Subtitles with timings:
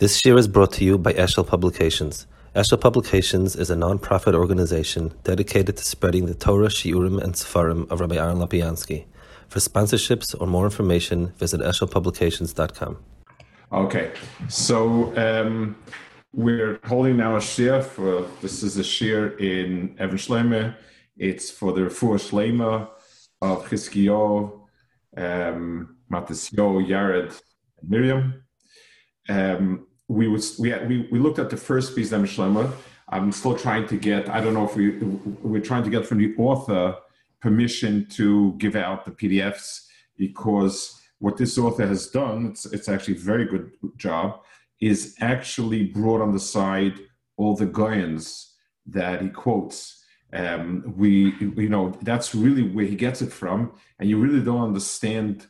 [0.00, 2.26] This year is brought to you by Eshel Publications.
[2.56, 8.00] Eshel Publications is a non-profit organization dedicated to spreading the Torah, Shiurim, and Sefarim of
[8.00, 9.04] Rabbi Aaron Lapiansky.
[9.48, 12.96] For sponsorships or more information, visit eshelpublications.com.
[13.72, 14.12] Okay,
[14.48, 15.76] so um,
[16.32, 20.76] we're holding now a shir for this is a shir in Even Shleima.
[21.18, 22.88] It's for the Refuah Shlema
[23.42, 24.62] of Chizkiyo,
[25.18, 27.38] um, Matisyo, Yared,
[27.82, 28.44] and Miriam.
[29.28, 32.72] Um, we we, we we looked at the first piece of Shlomo.
[33.08, 34.28] I'm still trying to get.
[34.28, 34.98] I don't know if we
[35.50, 36.96] we're trying to get from the author
[37.40, 43.14] permission to give out the PDFs because what this author has done, it's, it's actually
[43.16, 44.40] a very good job,
[44.80, 46.98] is actually brought on the side
[47.36, 48.50] all the Goyans
[48.86, 50.04] that he quotes.
[50.32, 54.62] Um, we, you know, that's really where he gets it from, and you really don't
[54.62, 55.46] understand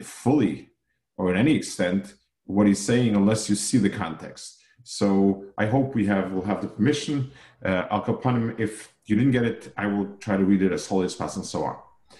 [0.00, 0.70] fully
[1.16, 2.14] or in any extent
[2.50, 4.58] what he's saying unless you see the context.
[4.82, 7.30] So I hope we have will have the permission.
[7.64, 10.86] Uh, Al Kapanim, if you didn't get it, I will try to read it as
[10.86, 11.76] wholly as possible and so on.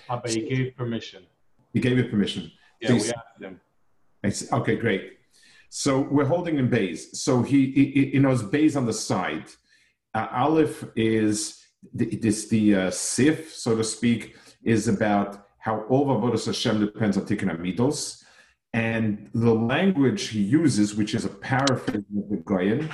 [0.08, 1.22] Ah, but he gave permission.
[1.72, 2.50] He gave it permission.
[2.80, 3.06] Yeah, Please.
[3.06, 3.60] we asked him.
[4.22, 5.04] It's- okay, great.
[5.70, 7.00] So we're holding in bays.
[7.24, 9.46] So he, he, he- you know, it's bays on the side.
[10.14, 16.10] Uh, Aleph is the, this the uh, sif, so to speak, is about how all
[16.10, 18.22] of avodas Hashem depends on tikkun midos,
[18.72, 22.88] and the language he uses, which is a paraphrase of the Goyen,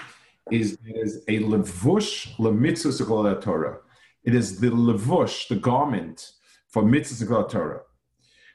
[0.51, 3.79] is is a levush lemitzvah Torah.
[4.25, 6.33] It is the levush, the garment
[6.69, 7.83] for mitzvah Torah.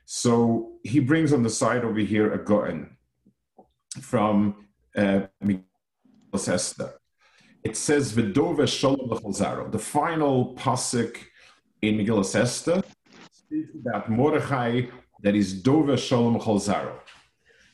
[0.05, 2.97] So he brings on the side over here a Goen
[4.01, 5.21] from uh,
[6.33, 6.93] Esther.
[7.63, 9.71] It says Vidova Shalom L'Chazaro.
[9.71, 11.17] The final pasuk
[11.81, 12.81] in Megillas Esther
[13.31, 14.87] speaks about Mordechai
[15.21, 16.93] that is Dova Shalom Chalzaro.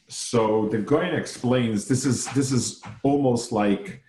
[0.10, 4.04] So the Goyen explains this is this is almost like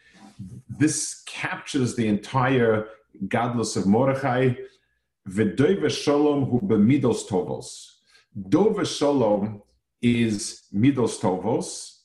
[0.69, 2.87] this captures the entire
[3.27, 4.55] godless of Mordechai.
[5.29, 7.99] V'dova Shalom hu b'midos tovos.
[8.39, 9.63] Dova Shalom
[10.01, 11.97] is midos tovos.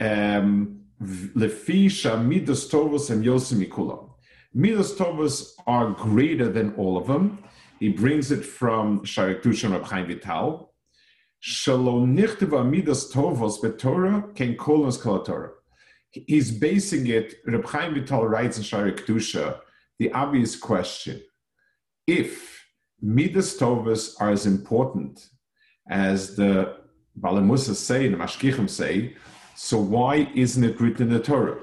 [0.00, 4.10] Um, midos tovos and yosim.
[4.56, 7.38] Midos tovos are greater than all of them.
[7.78, 10.71] He brings it from Sharik Tushan Reb Chaim Vital.
[16.12, 17.34] He's basing it.
[17.46, 19.58] Reb Chaim Vital writes in Shaarei Kedusha
[19.98, 21.20] the obvious question:
[22.06, 22.64] If
[23.00, 25.28] midas tovos are as important
[25.90, 26.76] as the
[27.18, 29.16] Baalei Mussar say and the Mashgichim say,
[29.56, 31.58] so why isn't it written in the Torah?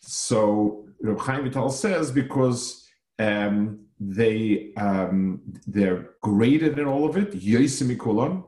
[0.00, 2.86] So Reb Chaim Vital says because
[3.18, 7.32] um, they um, they're greater than all of it.
[7.32, 8.44] Yosim mikulam.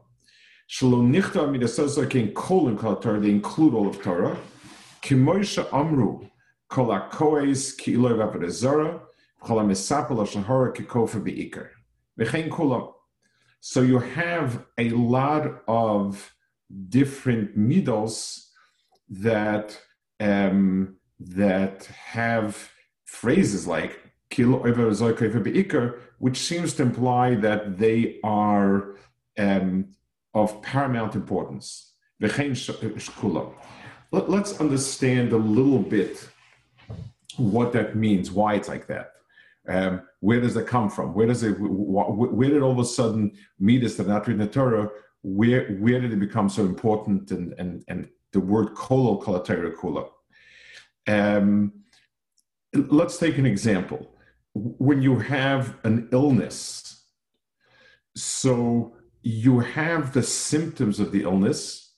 [0.75, 3.21] Shalom nichta midasosa ken kolin kol Torah.
[3.21, 4.39] They include all of Torah.
[5.03, 6.27] Kimoisha amru
[6.71, 6.87] kol
[10.73, 11.09] ki kol.
[12.19, 12.93] V'chein.
[13.61, 16.35] So you have a lot of
[16.89, 18.49] different middles
[19.11, 19.79] that
[20.21, 22.71] um, that have
[23.05, 24.01] phrases like
[24.31, 28.97] "kilo over zoika over beikar," which seems to imply that they are
[29.39, 29.89] um,
[30.35, 31.93] of paramount importance.
[34.11, 36.29] Let's understand a little bit
[37.37, 39.11] what that means, why it's like that.
[39.69, 41.15] Um, where does it come from?
[41.15, 41.55] Where does it?
[41.55, 44.53] wh- wh- Where did all of a sudden midas that are not written in the
[44.53, 44.91] Torah?
[45.23, 47.31] Where where did it become so important?
[47.31, 50.09] And and and the word kolo kolatera kula.
[51.07, 51.73] Um,
[52.75, 54.17] let's take an example.
[54.55, 57.05] When you have an illness,
[58.17, 61.95] so you have the symptoms of the illness,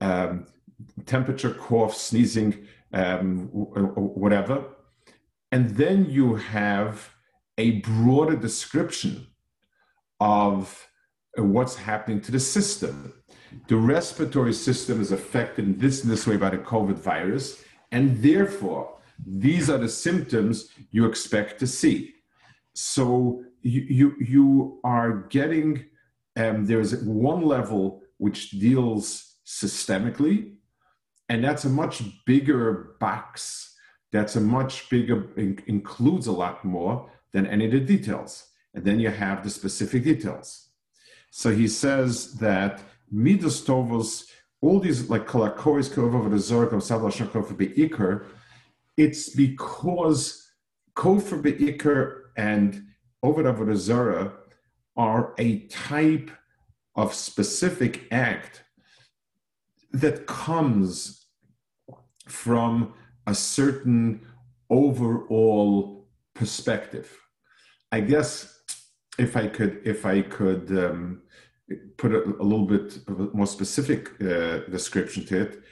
[0.00, 0.46] um,
[1.06, 4.64] temperature, cough, sneezing, um, whatever,
[5.52, 7.10] and then you have
[7.58, 9.26] a broader description
[10.20, 10.86] of
[11.36, 13.12] what's happening to the system.
[13.68, 18.20] The respiratory system is affected in this and this way by the COVID virus, and
[18.22, 22.14] therefore, these are the symptoms you expect to see.
[22.74, 25.84] So you you, are getting
[26.36, 30.52] um, there's one level which deals systemically,
[31.28, 33.74] and that's a much bigger box.
[34.12, 38.84] That's a much bigger in- includes a lot more than any of the details, and
[38.84, 40.68] then you have the specific details.
[41.30, 42.80] So he says that
[43.10, 44.26] midas tovos,
[44.60, 48.24] all these like kolakoris kovov the savlashon kofer beikar,
[48.96, 50.50] it's because
[50.94, 52.86] kofer beikar and
[53.22, 54.32] the zora
[54.96, 56.30] are a type
[56.94, 58.62] of specific act
[59.92, 61.26] that comes
[62.28, 62.94] from
[63.26, 64.20] a certain
[64.70, 67.16] overall perspective.
[67.92, 68.60] I guess
[69.18, 71.22] if I could, if I could um,
[71.96, 75.62] put a, a, little bit of a more specific uh, description to it,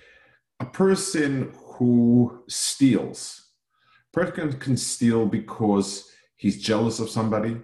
[0.60, 3.50] a person who steals,
[4.12, 7.56] person can steal because he's jealous of somebody,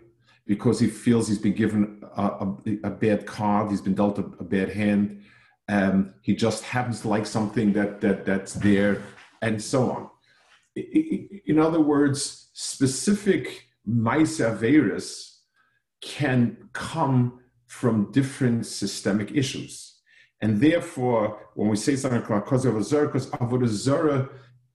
[0.47, 4.25] because he feels he's been given a, a, a bad card, he's been dealt a,
[4.39, 5.23] a bad hand,
[5.69, 9.03] um, he just happens to like something that that that's there,
[9.43, 10.11] and so on.
[10.75, 15.37] In other words, specific misaveris
[16.01, 19.99] can come from different systemic issues.
[20.41, 24.29] And therefore, when we say something like Avodah Zarah, because Avodah Zarah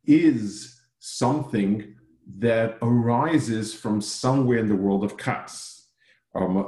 [0.05, 1.94] is something
[2.37, 5.87] that arises from somewhere in the world of um, Kas,
[6.33, 6.67] or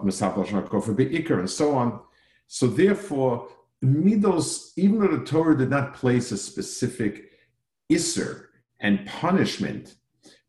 [1.40, 2.00] and so on.
[2.48, 3.50] So therefore,
[3.84, 7.32] Midos, even though the Torah did not place a specific
[7.92, 8.46] Isser
[8.80, 9.96] and punishment,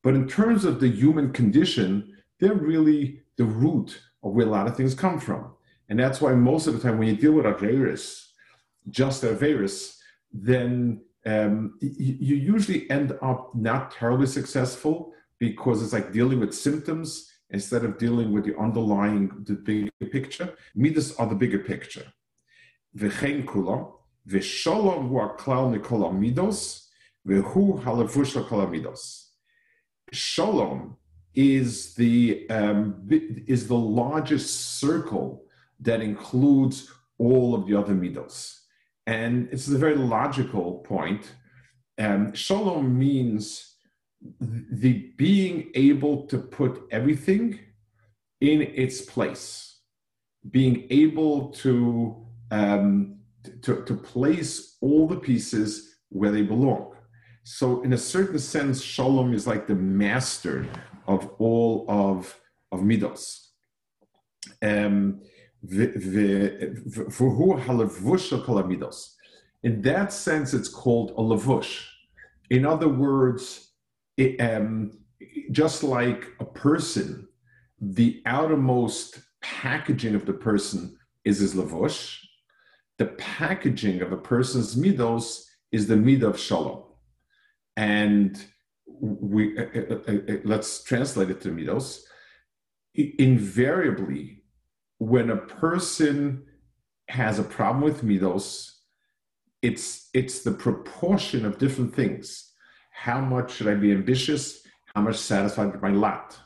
[0.02, 4.66] but in terms of the human condition, they're really the root of where a lot
[4.66, 5.52] of things come from.
[5.88, 8.26] And that's why most of the time when you deal with Averis,
[8.90, 9.96] just Averis,
[10.32, 17.30] then um, you, usually end up not terribly successful because it's like dealing with symptoms
[17.50, 20.54] instead of dealing with the underlying, the bigger picture.
[20.74, 22.06] Midas are the bigger picture.
[22.96, 23.92] V'chein kula,
[24.28, 26.86] v'shalom hu aklal mikol midos,
[27.26, 29.28] v'hu halavush kol midos.
[30.12, 30.96] Shalom
[31.34, 33.06] is the um,
[33.46, 35.44] is the largest circle
[35.80, 38.57] that includes all of the other midos,
[39.08, 41.32] and it's a very logical point.
[41.96, 43.74] Um, shalom means
[44.40, 47.58] the being able to put everything
[48.42, 49.80] in its place,
[50.50, 53.20] being able to um,
[53.62, 56.94] to, to place all the pieces where they belong.
[57.44, 60.66] So, in a certain sense, Shalom is like the master
[61.06, 62.38] of all of
[62.72, 63.46] of midos.
[64.62, 65.22] Um,
[69.62, 71.84] in that sense, it's called a lavush.
[72.50, 73.72] In other words,
[74.16, 74.92] it, um,
[75.50, 77.26] just like a person,
[77.80, 82.18] the outermost packaging of the person is his lavush.
[82.98, 86.84] The packaging of a person's midos is the mid of shalom,
[87.76, 88.40] and
[88.86, 92.02] we uh, uh, uh, uh, let's translate it to midos.
[92.94, 94.37] Invariably,
[94.98, 96.44] when a person
[97.08, 98.72] has a problem with midos,
[99.62, 102.52] it's it's the proportion of different things.
[102.92, 104.66] How much should I be ambitious?
[104.94, 106.36] How much satisfied with my lot?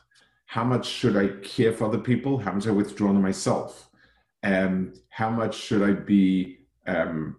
[0.45, 2.37] How much should I care for other people?
[2.37, 3.89] How much I withdraw to myself?
[4.43, 7.37] And how much should I be um,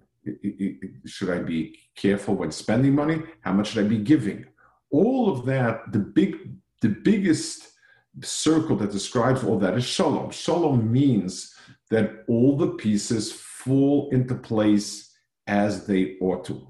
[1.07, 3.23] should I be careful when spending money?
[3.43, 4.47] How much should I be giving?
[4.91, 6.37] All of that, the big,
[6.81, 7.74] the biggest
[8.23, 10.31] circle that describes all that is shalom.
[10.31, 11.55] Shalom means
[11.91, 15.13] that all the pieces fall into place
[15.47, 16.67] as they ought to.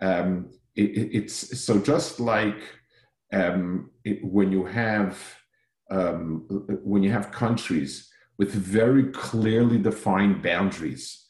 [0.00, 2.60] Um, it, it, it's so just like
[3.32, 5.18] um, it, when you have
[5.90, 6.44] um,
[6.82, 11.26] when you have countries with very clearly defined boundaries,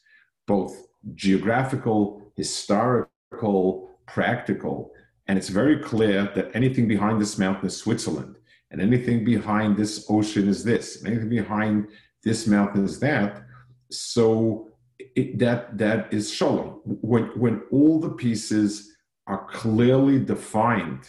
[0.47, 0.75] both
[1.13, 4.91] geographical, historical, practical.
[5.27, 8.37] And it's very clear that anything behind this mountain is Switzerland,
[8.70, 11.88] and anything behind this ocean is this, and anything behind
[12.22, 13.42] this mountain is that.
[13.90, 14.68] So
[14.98, 16.80] it, that that is shalom.
[16.84, 18.96] When when all the pieces
[19.26, 21.04] are clearly defined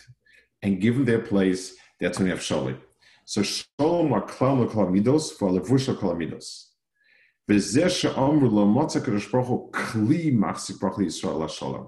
[0.61, 2.77] and given their place, that's when you have shalom.
[3.25, 6.67] So shalom are klal midos for levusha kalamidos.
[7.49, 11.87] וזה שאומרו לו מוצא הקדוש ברוך הוא כלי מחזיק ברוך לישראל לשלום.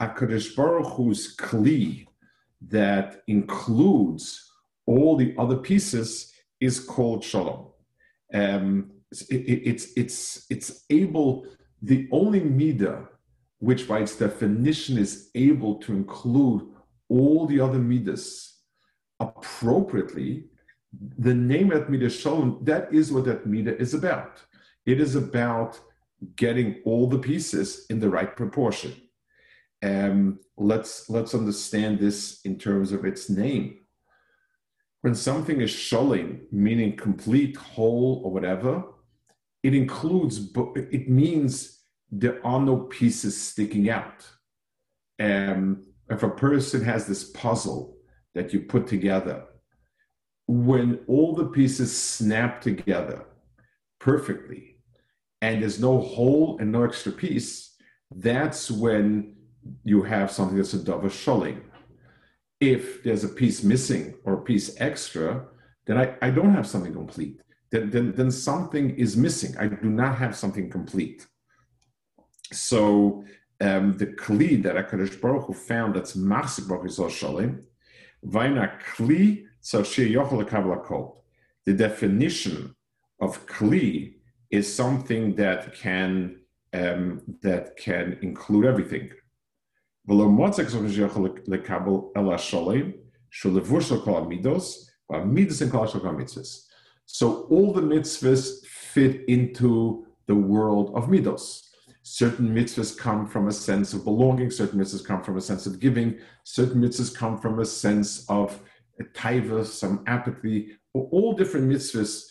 [0.00, 2.04] הקדוש ברוך hu's kli
[2.72, 4.48] that includes
[4.85, 7.67] all the other pieces is called shalom.
[8.33, 8.91] Um,
[9.29, 11.45] it, it's, it's, it's able,
[11.81, 13.07] the only midah
[13.59, 16.63] which by its definition is able to include
[17.07, 18.57] all the other midas
[19.19, 20.45] appropriately,
[21.17, 24.41] the name that midah shalom, that is what that midah is about.
[24.85, 25.79] It is about
[26.35, 28.93] getting all the pieces in the right proportion.
[29.81, 33.79] Um, let's let's understand this in terms of its name.
[35.03, 38.85] When something is sholim, meaning complete, whole, or whatever,
[39.61, 40.49] it includes.
[40.77, 44.25] It means there are no pieces sticking out.
[45.19, 47.97] Um, if a person has this puzzle
[48.33, 49.43] that you put together,
[50.47, 53.25] when all the pieces snap together
[53.99, 54.77] perfectly,
[55.41, 57.75] and there's no hole and no extra piece,
[58.15, 59.35] that's when
[59.83, 61.59] you have something that's a dava sholim.
[62.71, 65.45] If there's a piece missing or a piece extra,
[65.85, 67.41] then I, I don't have something complete.
[67.71, 69.57] Then, then, then something is missing.
[69.57, 71.25] I do not have something complete.
[72.51, 73.25] So
[73.59, 77.63] um, the kli that HaKadosh Baruch Hu found that's baruch yisrael shalim,
[78.25, 81.15] vayna kli tzarshir yochel lekabla
[81.65, 82.75] The definition
[83.19, 84.15] of kli
[84.51, 86.39] is something that can
[86.73, 89.11] um, that can include everything.
[90.05, 90.15] So
[97.49, 101.69] all the mitzvahs fit into the world of midos.
[102.01, 105.79] Certain mitzvahs come from a sense of belonging, certain mitzvahs come from a sense of
[105.79, 108.61] giving, certain mitzvahs come from a sense of
[109.13, 110.75] taiva, some apathy.
[110.93, 112.25] All different mitzvahs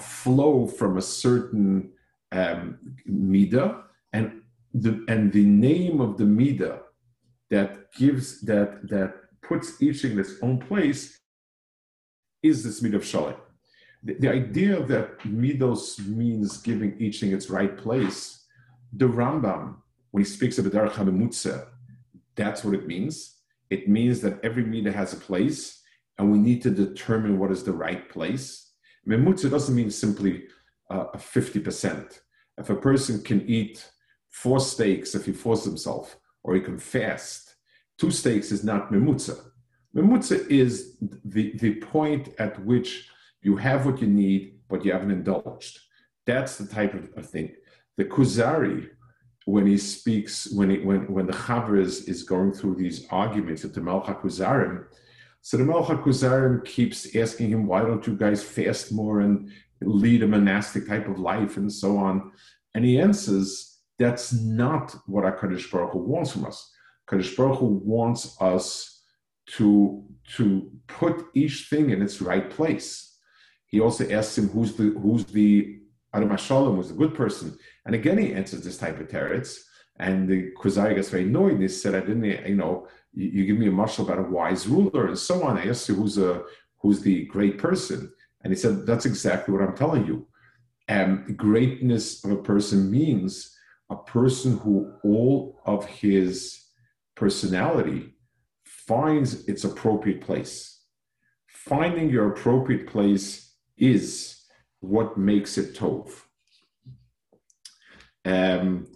[0.00, 1.90] flow from a certain
[2.32, 3.82] um, midah,
[4.14, 4.40] and
[4.72, 6.80] the and the name of the midah
[7.50, 11.18] that gives that that puts each thing in its own place
[12.42, 13.34] is this midah of shalom.
[14.02, 18.46] The, the, idea that midos means giving each thing its right place,
[18.92, 19.76] the Rambam,
[20.10, 21.66] when he speaks of Darach HaMemutza,
[22.34, 23.36] that's what it means.
[23.68, 25.82] It means that every midah has a place,
[26.16, 28.72] and we need to determine what is the right place.
[29.06, 30.44] Memutza doesn't mean simply
[30.90, 32.20] uh, a 50%.
[32.58, 33.90] If a person can eat
[34.30, 37.54] four steaks if he forces himself, or he can fast,
[37.98, 39.38] two steaks is not memutza.
[39.94, 43.08] Memutza is the, the point at which
[43.42, 45.80] you have what you need, but you haven't indulged.
[46.26, 47.54] That's the type of, of thing.
[47.96, 48.88] The Kuzari,
[49.46, 53.64] when he speaks, when, he, when, when the Chaver is, is going through these arguments
[53.64, 54.84] at the Malcha Kuzarim,
[55.42, 60.22] so the Malcha Kuzarim keeps asking him, why don't you guys fast more and lead
[60.22, 62.32] a monastic type of life and so on?
[62.74, 63.69] And he answers,
[64.00, 66.72] that's not what HaKadosh Baruch Hu wants from us.
[67.08, 69.02] HaKadosh Baruch Hu wants us
[69.56, 70.02] to,
[70.36, 73.18] to put each thing in its right place.
[73.66, 75.80] He also asks him, who's the, who's the
[76.14, 77.56] Adam Shalom, who's the good person?
[77.84, 79.58] And again, he answers this type of teretz.
[79.98, 83.46] And the Kuzari gets very annoyed and he said, I didn't, you know, you, you
[83.46, 85.58] give me a marshal about a wise ruler and so on.
[85.58, 86.42] I asked you who's a
[86.78, 88.10] who's the great person.
[88.42, 90.26] And he said, That's exactly what I'm telling you.
[90.88, 93.54] And greatness of a person means
[93.90, 96.64] a person who all of his
[97.16, 98.14] personality
[98.64, 100.82] finds its appropriate place.
[101.48, 104.42] Finding your appropriate place is
[104.80, 106.10] what makes it tov.
[108.24, 108.86] Um.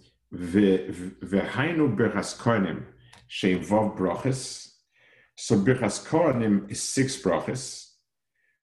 [5.37, 7.91] So kohanim is six brachas.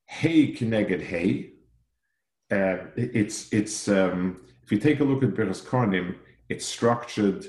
[0.07, 1.53] Hey kineged hey.
[2.51, 6.17] Uh, it's it's um, if you take a look at berchas kohanim,
[6.49, 7.47] it's structured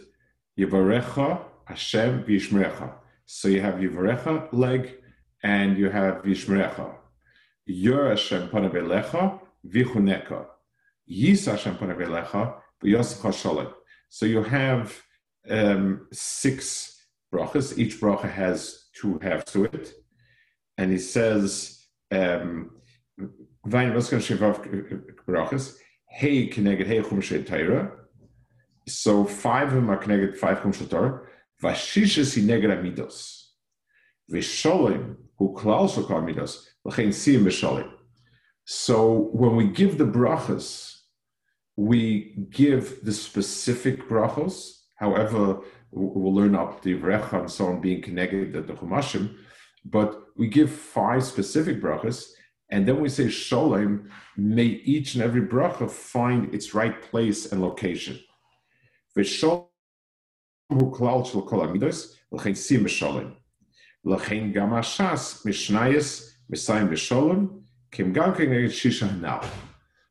[0.60, 2.93] Yivarecha Hashem Vishmerecha.
[3.25, 4.96] So you have Yivarecha leg
[5.43, 6.96] and you have Vishmerecha.
[7.65, 10.46] Yor Hashem Panavelecha Vichuneka.
[11.05, 13.74] Yis Hashem Panavelecha V'yoscha Shalom.
[14.10, 15.01] So you have
[15.50, 17.77] um, six brachas.
[17.77, 19.93] Each bracha has two halves to it.
[20.77, 22.72] And he says, um,
[26.13, 27.91] hey keneged hey chum Torah.
[28.88, 31.22] So five of them are connected five chum Torah.
[31.62, 33.48] Vashishas he neged amidos.
[34.32, 36.67] Visholim who klal shokar amidos.
[36.86, 37.91] L'chein siyim.
[38.65, 41.00] So when we give the brachas,
[41.75, 44.82] we give the specific brachos.
[44.98, 49.36] However, we'll learn up the vrecha and so on being connected to the chumashim,
[49.84, 52.34] but we give five specific brachos,
[52.74, 54.10] and then we say sholem.
[54.36, 58.20] May each and every bracha find its right place and location.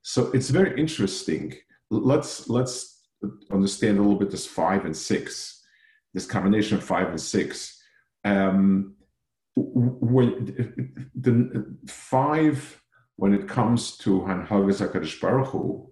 [0.03, 1.55] So it's very interesting.
[1.91, 2.77] Let's let's
[3.51, 5.65] understand a little bit this five and six,
[6.15, 7.83] this combination of five and six.
[8.25, 8.95] Um,
[9.55, 12.83] when the five,
[13.17, 15.91] when it comes to Hanhagas Hakadosh Baruch Hu,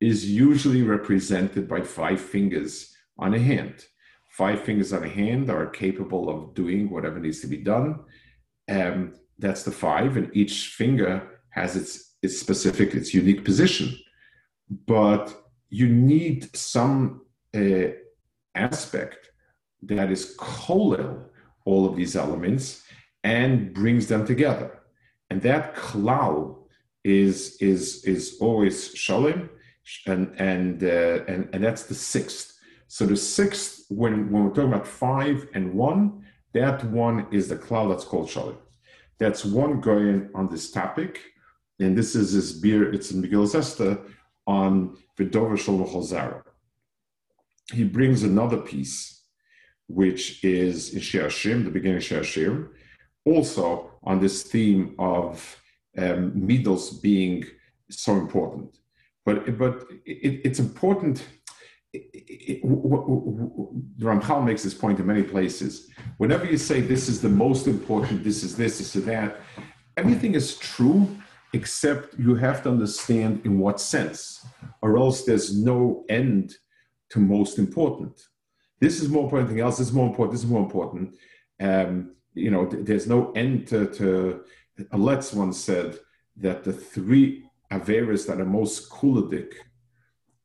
[0.00, 3.84] is usually represented by five fingers on a hand.
[4.30, 8.00] Five fingers on a hand are capable of doing whatever needs to be done.
[8.70, 13.96] Um, that's the five, and each finger has its its specific, its unique position.
[14.86, 15.34] But
[15.70, 17.22] you need some
[17.54, 17.92] uh,
[18.54, 19.30] aspect
[19.82, 21.24] that is kollel
[21.68, 22.62] all of these elements
[23.36, 24.70] and brings them together.
[25.30, 26.36] And that klal
[27.04, 29.40] is is is always shalom,
[30.12, 32.46] and and uh, and and that's the sixth.
[32.90, 37.56] So the sixth, when, when we're talking about five and one, that one is the
[37.56, 38.56] cloud that's called Shalit.
[39.18, 41.20] That's one going on this topic.
[41.80, 44.00] And this is his beer, it's in Megillas Esther
[44.46, 46.42] on Vidover Shalom Chazara.
[47.72, 49.17] He brings another piece,
[49.88, 52.68] which is in Sheashim, the beginning of Sheashim,
[53.24, 55.60] also on this theme of
[55.96, 57.44] um, middles being
[57.90, 58.76] so important.
[59.24, 61.24] But, but it, it's important.
[61.92, 62.62] It,
[64.00, 65.90] Ramchal makes this point in many places.
[66.18, 69.40] Whenever you say this is the most important, this is this, this is that,
[69.96, 71.08] everything is true
[71.54, 74.44] except you have to understand in what sense,
[74.82, 76.54] or else there's no end
[77.10, 78.20] to most important.
[78.80, 79.78] This is more important than else.
[79.78, 80.32] This is more important.
[80.32, 81.16] This is more important.
[81.60, 83.86] Um, you know, th- there's no end to.
[83.86, 84.44] to
[84.92, 85.98] Let's once said
[86.36, 89.54] that the three averas that are most kuladik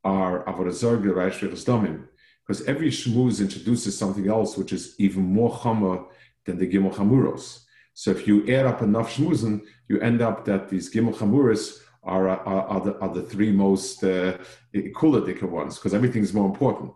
[0.04, 2.00] are avodah zarah,
[2.46, 6.06] because every shmuz introduces something else which is even more chama
[6.46, 7.63] than the gimel chamuros.
[7.94, 12.28] So if you add up enough shmuzin, you end up that these gimel chamuros are,
[12.28, 14.38] are, are, the, are the three most uh,
[15.42, 16.92] ones because everything is more important.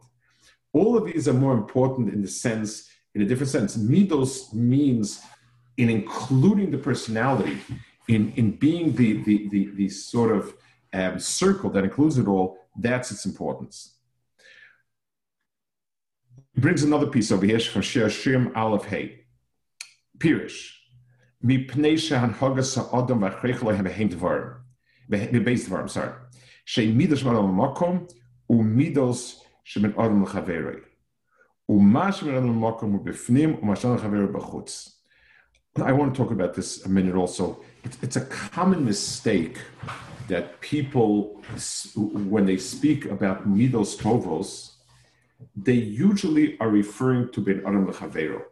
[0.73, 3.77] All of these are more important in the sense, in a different sense.
[3.77, 5.21] Midos means
[5.77, 7.59] in including the personality,
[8.09, 10.55] in, in being the, the, the, the sort of
[10.93, 13.97] um, circle that includes it all, that's its importance.
[16.57, 19.25] Brings another piece over here from Shir Shim Aleph Hey.
[20.19, 20.79] Pirish.
[21.45, 24.43] מפני שהנהגס האדם והכרחל הם בהן דברים,
[25.09, 28.07] בבייס דברים, sorry, שמידוס מן המקום
[28.51, 30.77] ומידוס שבין אדם לחברי.
[31.69, 34.99] ומה שבין אדם למקום הוא בפנים ומה שבין לחברי בחוץ.
[35.79, 37.65] I want to talk about this a minute also.
[37.83, 39.57] It's, it's a common mistake
[40.29, 41.43] that people,
[42.35, 44.73] when they speak about midos tovos,
[45.57, 48.43] they usually are referring to ben adam lechavero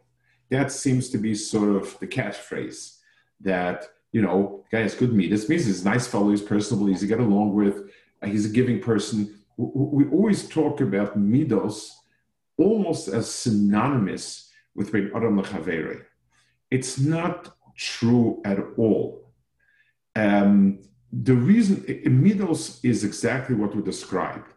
[0.51, 2.99] that seems to be sort of the catchphrase
[3.41, 6.91] that you know guy has good meat this means he's a nice fellow he's personable
[6.91, 7.91] easy to get along with
[8.23, 11.92] uh, he's a giving person we always talk about midos
[12.58, 16.04] almost as synonymous with being adam lechavere
[16.72, 19.32] it's not true at all.
[20.16, 20.80] Um,
[21.12, 21.78] the reason
[22.24, 24.50] midos is exactly what we described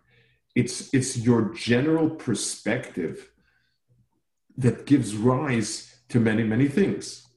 [0.59, 3.31] it's it's your general perspective
[4.57, 7.29] that gives rise to many, many things.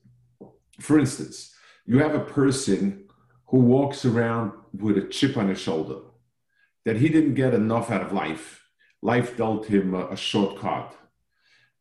[0.80, 1.54] For instance,
[1.86, 3.06] you have a person
[3.50, 6.00] who walks around with a chip on his shoulder,
[6.86, 8.70] that he didn't get enough out of life.
[9.02, 10.91] Life dealt him a, a short card.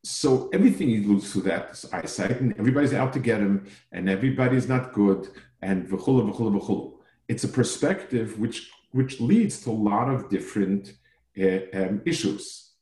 [0.03, 4.69] So everything he loses through that eyesight, and everybody's out to get him, and everybody's
[4.69, 5.29] not good,
[5.61, 6.95] and v'chulu, v'chulu, v'chulu.
[7.29, 10.95] It's a perspective which which leads to a lot of different
[11.41, 12.73] uh, um, issues.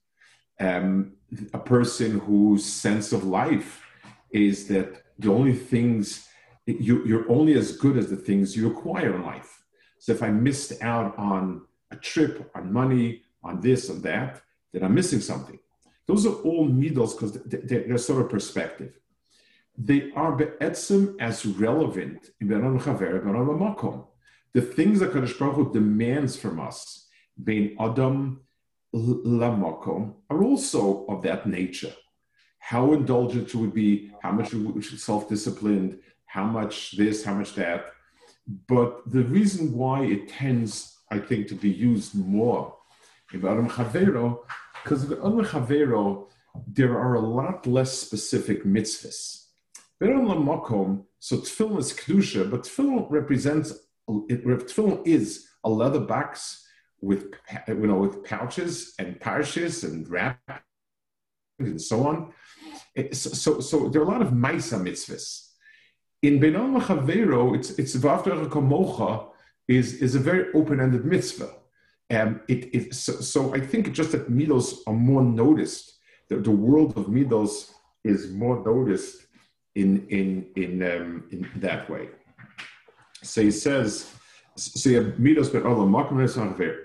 [0.59, 1.13] Um,
[1.53, 3.85] a person whose sense of life
[4.31, 6.27] is that the only things
[6.67, 9.65] you, you're only as good as the things you acquire in life.
[9.99, 14.83] So if I missed out on a trip, on money, on this, and that, then
[14.85, 15.59] I'm missing something.
[16.07, 18.99] Those are all middles because they're, sort of perspective.
[19.77, 24.07] They are be'etzim as relevant in Be'anam Chaver, Makom.
[24.55, 27.07] The things that Kadosh Baruch Hu demands from us,
[27.43, 28.41] being Adam,
[28.95, 31.93] lamakom are also of that nature.
[32.59, 34.13] How indulgent should we be?
[34.23, 35.99] How much we should self-disciplined?
[36.27, 37.25] How much this?
[37.25, 37.87] How much that?
[38.67, 42.77] But the reason why it tends, I think, to be used more
[43.33, 44.41] in Adam Chavero,
[44.83, 46.27] because in Adam Chavero,
[46.67, 49.47] there are a lot less specific mitzvahs.
[50.01, 53.73] Beram Lamakom, so tefillin is kedusha, but tefillin represents,
[54.29, 56.65] it, tefillin is a leather box
[57.01, 57.33] with
[57.69, 60.41] you know with pouches and parishes and wrap
[61.59, 62.33] and so on.
[63.13, 65.49] so, so there are a lot of Maisa mitzvahs.
[66.23, 69.29] In Benon Chavero, it's it's Vavter Komocha
[69.69, 71.53] is, is a very open-ended mitzvah.
[72.11, 75.99] and it, it, so, so I think just that midos are more noticed.
[76.29, 77.71] The, the world of midos
[78.03, 79.27] is more noticed
[79.75, 82.09] in, in, in, um, in that way.
[83.23, 84.15] So he says,
[84.57, 86.85] so you have midos all the makom is on chaver.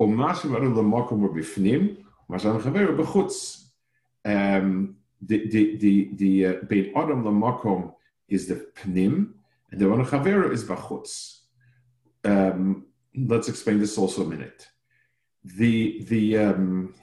[0.00, 1.98] O mashim the makom v'bifnim,
[2.30, 3.62] masham chaver
[4.24, 7.94] Um, The, the, the, the uh, adam the makom
[8.28, 9.34] is the pnim,
[9.70, 11.41] and the one chaver is v'chutz.
[12.24, 14.68] Um, let's explain this also a minute.
[15.44, 16.94] The the um,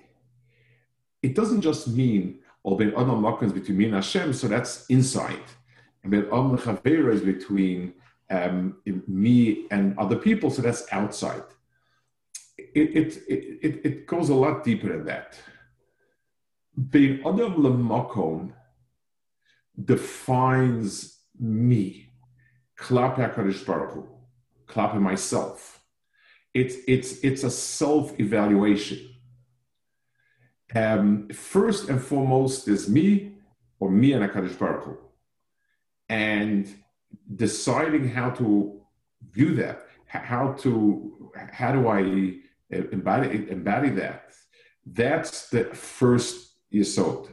[1.21, 5.47] it doesn't just mean or ben adam is between me and Hashem, so that's inside,
[6.03, 7.93] and ben adam chaver is between
[8.29, 8.77] um,
[9.07, 11.43] me and other people, so that's outside
[12.73, 15.37] it, it, it, it goes a lot deeper than that.
[16.89, 18.53] Bein Adam Lamakom
[19.83, 22.11] defines me,
[22.79, 24.07] HaKadosh Baruch
[24.69, 25.81] Klape myself.
[26.53, 28.99] It's, it's, it's a self-evaluation.
[30.75, 33.33] Um, first and foremost is me,
[33.79, 34.97] or me and HaKadosh Baruch Hu.
[36.07, 36.67] And
[37.35, 38.81] deciding how to
[39.31, 42.35] view that, how to, how do I
[42.69, 44.33] embody, embody that,
[44.85, 47.29] that's the first yisod.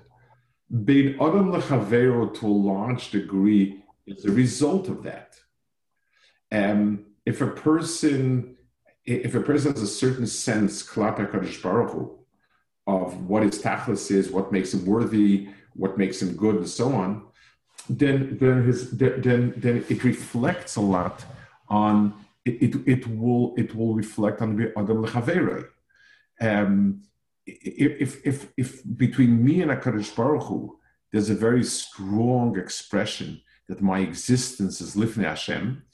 [0.85, 5.37] Bein Adam lechavero to a large degree is a result of that.
[6.51, 8.57] Um, if a person,
[9.05, 12.19] if a person has a certain sense, Baruch Hu,
[12.87, 16.93] of what his tachlis is, what makes him worthy, what makes him good, and so
[16.93, 17.27] on,
[17.91, 21.25] then then his then then it reflects a lot
[21.69, 22.63] on it.
[22.63, 25.67] It, it will it will reflect on the Adam lechavero.
[26.41, 27.03] Um,
[27.47, 30.79] if, if, if between me and HaKadosh Baruch Hu,
[31.13, 35.85] there's a very strong expression that my existence is Lifnei Hashem,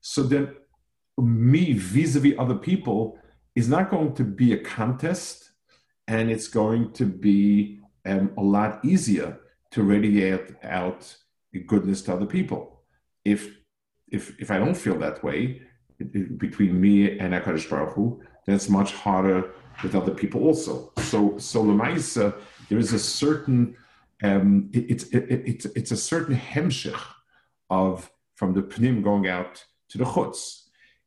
[0.00, 0.54] so then
[1.18, 3.18] me vis-a-vis other people
[3.54, 5.50] is not going to be a contest
[6.08, 9.38] and it's going to be um, a lot easier
[9.70, 11.16] to radiate out
[11.66, 12.82] goodness to other people.
[13.24, 13.56] If,
[14.08, 15.62] if, if I don't feel that way
[16.36, 20.92] between me and HaKadosh Baruch Hu, then it's much harder with other people also.
[20.98, 22.34] So, so Lamaisa,
[22.68, 23.76] there is a certain,
[24.22, 27.00] um, it, it's it, it, it's a certain hemshich
[27.68, 30.59] of from the pnim going out to the chutz.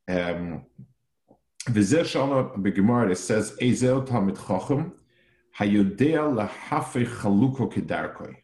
[0.07, 0.65] Um,
[1.67, 4.91] V'zeh shana b'gemara it says Ezel tamid chochem
[5.57, 8.35] hayodea lahafei chaluko kedarkoi.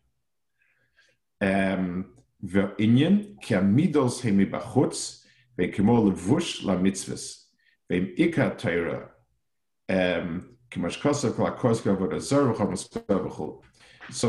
[1.41, 5.23] Um, Ve'inyan ki amidos hemi b'chutz
[5.57, 7.45] ve'kimo levush la mitzvahs
[7.89, 9.09] ve'im ikar Torah
[9.89, 10.79] um, so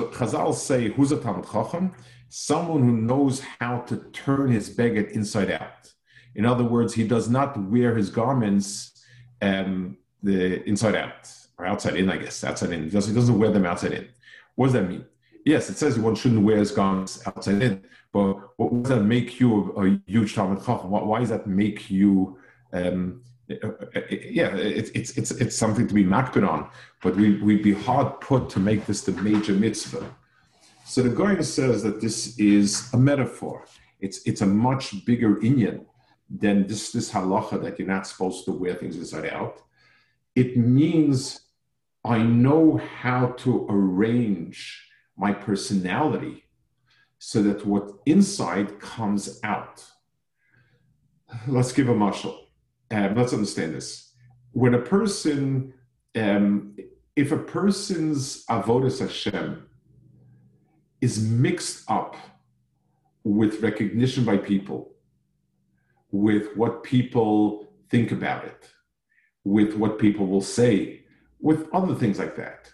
[0.08, 1.92] Chazal say, who's a Talmud Chacham?
[2.30, 5.92] Someone who knows how to turn his beged inside out.
[6.34, 9.04] In other words, he does not wear his garments
[9.42, 12.10] um, the inside out or outside in.
[12.10, 12.84] I guess outside in.
[12.84, 14.08] He doesn't, wear them outside in.
[14.54, 15.04] What does that mean?
[15.44, 17.84] Yes, it says one shouldn't wear his garments outside in.
[18.12, 20.90] But what does that make you a, huge Talmud Chacham?
[20.90, 22.38] Why does that make you
[22.72, 23.22] um,
[24.10, 26.68] yeah, it's it's it's something to be makbid on,
[27.02, 30.04] but we we'd be hard put to make this the major mitzvah.
[30.84, 33.66] So the Goyen says that this is a metaphor.
[34.00, 35.84] It's it's a much bigger inyan
[36.30, 39.62] than this this halacha that you're not supposed to wear things inside out.
[40.34, 41.40] It means
[42.04, 46.44] I know how to arrange my personality
[47.18, 49.84] so that what inside comes out.
[51.46, 52.36] Let's give a mashal
[52.90, 54.12] um, let's understand this.
[54.52, 55.72] When a person,
[56.16, 56.76] um,
[57.16, 59.66] if a person's avodas Hashem
[61.00, 62.16] is mixed up
[63.22, 64.89] with recognition by people,
[66.12, 68.68] with what people think about it,
[69.44, 71.04] with what people will say,
[71.40, 72.70] with other things like that.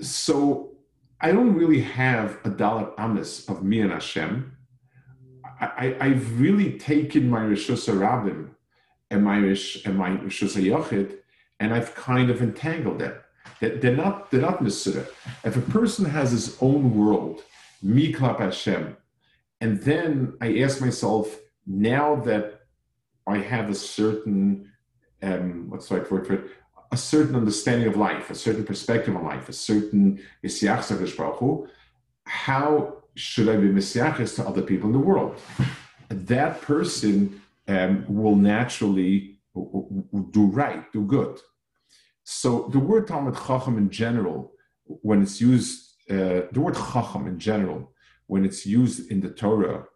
[0.00, 0.76] So
[1.20, 4.56] I don't really have a dalat amis of me and Hashem.
[5.60, 8.50] I, have really taken my Rishus Rabbim
[9.10, 11.18] and my and my Yochid,
[11.58, 13.14] and I've kind of entangled them.
[13.60, 15.06] That They're not they're not Misra.
[15.44, 17.42] If a person has his own world,
[17.84, 18.96] Miklap Hashem,
[19.60, 21.38] and then I ask myself,
[21.70, 22.62] now that
[23.26, 24.70] I have a certain
[25.22, 26.50] um, what's the right word for it,
[26.92, 30.20] a certain understanding of life, a certain perspective on life, a certain
[32.24, 35.38] how should I be Messiachis to other people in the world?
[36.08, 41.38] That person um, will naturally do right, do good.
[42.24, 44.52] So the word Talmud Chacham in general,
[44.84, 47.92] when it's used, uh, the word Chacham in general,
[48.26, 49.86] when it's used in the Torah,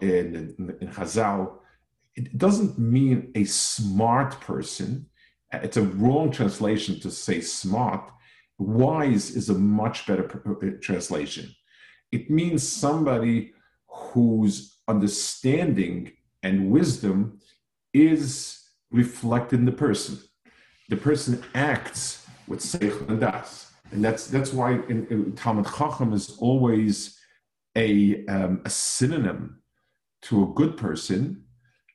[0.00, 1.58] in, in, in Chazal,
[2.14, 5.06] it doesn't mean a smart person.
[5.52, 8.10] It's a wrong translation to say smart.
[8.58, 10.24] Wise is a much better
[10.82, 11.54] translation.
[12.10, 13.52] It means somebody
[13.86, 17.38] whose understanding and wisdom
[17.92, 20.18] is reflected in the person.
[20.88, 26.12] The person acts with seichel and das, and that's that's why in, in Talmud Chacham
[26.14, 27.18] is always
[27.76, 29.62] a um, a synonym
[30.22, 31.44] to a good person,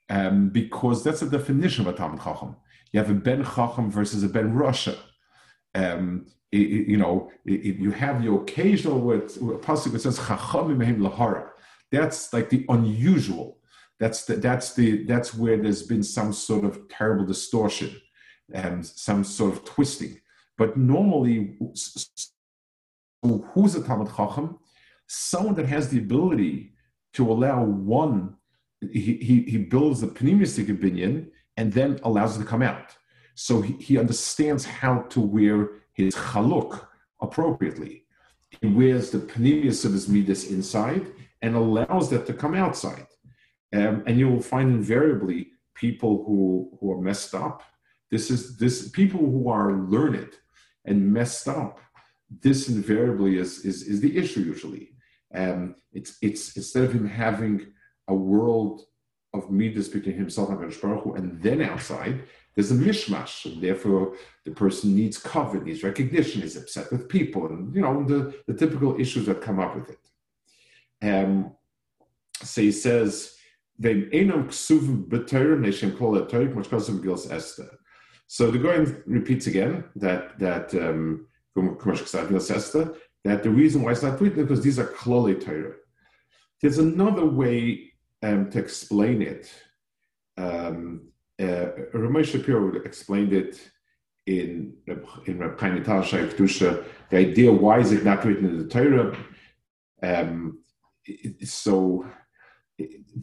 [0.09, 2.55] um, because that's a definition of a Talmud Chacham.
[2.91, 4.97] You have a Ben Chacham versus a Ben Rasha.
[5.75, 10.97] Um, it, you know, it, you have the occasional with a pasuk that says Chachamim
[10.97, 11.49] lahara.
[11.91, 13.59] That's like the unusual
[14.03, 17.95] that's the, that's the that's where there's been some sort of terrible distortion
[18.51, 20.19] and some sort of twisting.
[20.57, 21.55] But normally,
[23.21, 24.59] who's a Talmud Chacham?
[25.07, 26.72] Someone that has the ability
[27.13, 28.35] to allow one,
[28.91, 32.95] he, he, he builds the pneumistic opinion and then allows it to come out.
[33.35, 36.87] So he, he understands how to wear his chaluk
[37.21, 38.05] appropriately.
[38.61, 41.07] He wears the pneumius of his midas inside
[41.41, 43.07] and allows that to come outside.
[43.73, 47.63] Um, and you will find invariably people who, who are messed up.
[48.11, 50.33] This is this people who are learned
[50.85, 51.79] and messed up.
[52.41, 54.92] This invariably is, is, is the issue usually.
[55.33, 57.73] Um, it's, it's instead of him having
[58.07, 58.85] a world
[59.33, 62.23] of midas between himself and Baruch Hu, and then outside,
[62.55, 64.15] there's a mishmash, and therefore
[64.45, 68.53] the person needs cover, needs recognition, is upset with people, and you know the, the
[68.53, 69.99] typical issues that come up with it.
[71.01, 71.53] Um,
[72.43, 73.35] so he says,
[78.27, 81.27] so the Goyen repeats again that that um,
[83.23, 85.73] that the reason why it's not written because these are klole Torah.
[86.61, 89.51] There's another way um, to explain it.
[90.37, 91.09] Um,
[91.41, 91.67] uh,
[92.23, 93.59] Shapiro explained it
[94.25, 94.73] in
[95.25, 96.83] in Reb Chaim Kedusha.
[97.09, 99.17] The idea why is it not written in the Torah?
[100.01, 100.59] Um,
[101.43, 102.05] so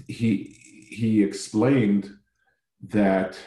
[0.07, 0.57] he
[0.91, 2.11] he explained
[2.89, 3.39] that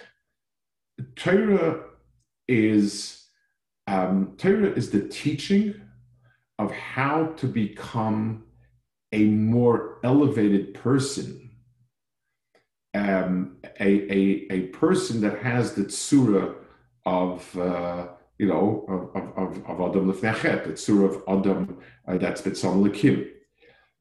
[1.15, 1.83] Torah
[2.47, 3.27] is
[3.87, 5.75] um, Torah is the teaching
[6.59, 8.43] of how to become
[9.11, 11.51] a more elevated person,
[12.93, 16.55] um, a, a, a person that has the tsura
[17.05, 18.85] of, uh, you know,
[19.15, 23.29] of, of, of Adam Lefnechet, the tsura of Adam uh, that's B'tzelem Elokim.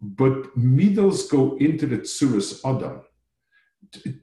[0.00, 3.02] But midos go into the tsuras Adam.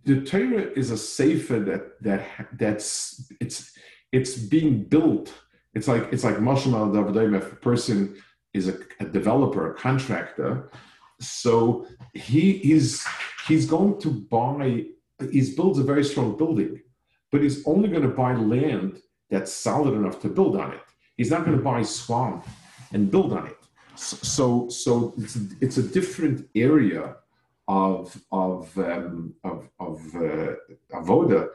[0.03, 2.25] The Torah is a sefer that that
[2.57, 3.71] that's it's
[4.11, 5.31] it's being built.
[5.73, 8.21] It's like it's like Moshe Davidim, if a person
[8.53, 10.71] is a, a developer, a contractor,
[11.19, 13.05] so he is
[13.47, 14.85] he's going to buy
[15.31, 16.81] he's builds a very strong building,
[17.31, 20.81] but he's only going to buy land that's solid enough to build on it.
[21.17, 22.47] He's not going to buy swamp
[22.93, 23.59] and build on it
[23.99, 27.15] so so it's it's a different area
[27.69, 30.55] of of um, of of uh,
[30.91, 31.49] avoda,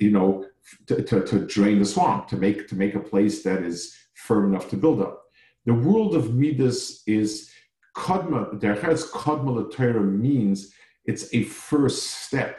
[0.00, 0.44] you know,
[0.88, 4.52] to, to, to, drain the swamp, to make to make a place that is firm
[4.52, 5.22] enough to build up.
[5.64, 7.48] The world of midas is
[7.96, 8.60] kadma.
[8.60, 10.72] Derech eretz kadma Torah means
[11.04, 12.58] it's a first step.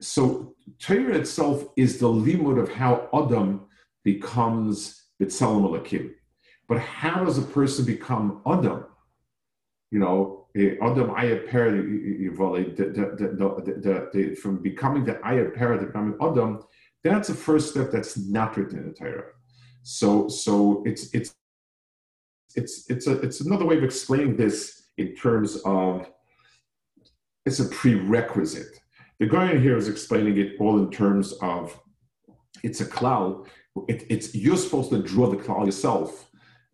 [0.00, 3.66] So Torah itself is the limud of how Adam
[4.02, 6.14] becomes B'Tselem.
[6.68, 8.86] But how does a person become Adam?
[9.90, 11.66] You know, Adam Ayaper,
[14.38, 16.62] from becoming the Ayaper to becoming Adam,
[17.04, 19.32] that's the first step that's not written in the Torah.
[19.82, 21.34] So, so it's it's
[22.56, 26.10] it's it's a it's another way of explaining this in terms of
[27.46, 28.80] it's a prerequisite.
[29.20, 31.78] The guy in here is explaining it all in terms of
[32.62, 33.46] it's a cloud.
[33.86, 36.28] It, it's you're supposed to draw the cloud yourself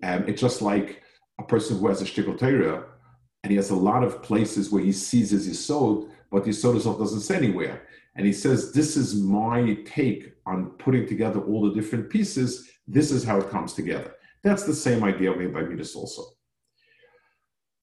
[0.04, 1.02] um, it's just like
[1.40, 2.84] a person who has a shtickle Torah,
[3.44, 6.98] and he has a lot of places where he sees his Yisod, but Yisod himself
[6.98, 7.82] doesn't say anywhere.
[8.16, 12.70] And he says, This is my take on putting together all the different pieces.
[12.88, 14.14] This is how it comes together.
[14.42, 16.22] That's the same idea made by Midas also.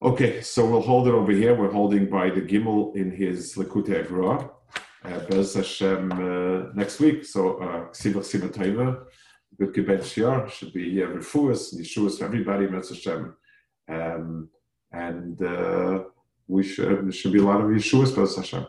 [0.02, 1.54] Okay, so we'll hold it over here.
[1.54, 4.50] We're holding by the Gimel in his Likutei Evrah.
[5.04, 7.24] Uh, Bez Hashem uh, next week.
[7.24, 7.86] So, uh,
[9.58, 13.34] good Kibbutz Shir should be here refuahs, yeshuas for everybody, Mitzvah
[13.88, 14.48] um,
[14.92, 16.04] and uh,
[16.48, 18.66] we should there should be a lot of yeshuas, Hashem.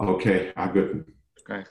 [0.00, 1.04] Okay, I'm good.
[1.40, 1.64] Okay.